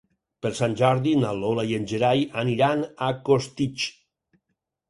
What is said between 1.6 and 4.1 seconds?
i en Gerai aniran a Costitx.